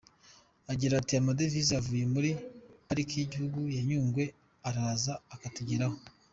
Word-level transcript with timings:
Agira 0.71 0.93
ati 0.97 1.13
“Amadevise 1.21 1.71
avuye 1.81 2.05
muri 2.13 2.29
Pariki 2.87 3.13
y’igihugu 3.17 3.59
ya 3.75 3.81
Nyungwe 3.87 4.23
araza 4.67 5.13
akatugeraho. 5.35 5.97